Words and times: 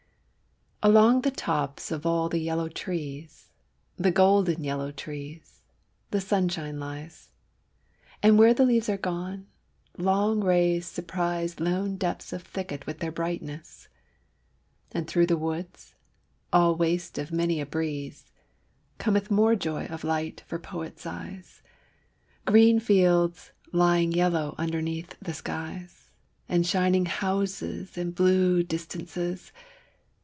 Along 0.83 1.21
the 1.21 1.29
tops 1.29 1.91
of 1.91 2.07
all 2.07 2.27
the 2.27 2.39
yellow 2.39 2.67
trees, 2.67 3.51
The 3.97 4.09
golden 4.09 4.63
yellow 4.63 4.91
trees, 4.91 5.61
the 6.09 6.19
sunshine 6.19 6.79
lies; 6.79 7.29
And 8.23 8.35
where 8.39 8.55
the 8.55 8.65
leaves 8.65 8.89
are 8.89 8.97
gone, 8.97 9.45
long 9.99 10.43
rays 10.43 10.87
surprise 10.87 11.59
Lone 11.59 11.97
depths 11.97 12.33
of 12.33 12.41
thicket 12.41 12.87
with 12.87 12.97
their 12.97 13.11
brightnesses; 13.11 13.89
And 14.91 15.07
through 15.07 15.27
the 15.27 15.37
woods, 15.37 15.93
all 16.51 16.73
waste 16.75 17.19
of 17.19 17.31
many 17.31 17.61
a 17.61 17.67
breeze, 17.67 18.31
Cometh 18.97 19.29
more 19.29 19.55
joy 19.55 19.85
of 19.85 20.03
light 20.03 20.41
for 20.47 20.57
Poet's 20.57 21.05
eyes 21.05 21.61
Green 22.45 22.79
fields 22.79 23.51
lying 23.71 24.13
yellow 24.13 24.55
underneath 24.57 25.15
the 25.21 25.35
skies, 25.35 26.09
And 26.49 26.65
shining 26.65 27.05
houses 27.05 27.99
and 27.99 28.15
blue 28.15 28.63
distances. 28.63 29.51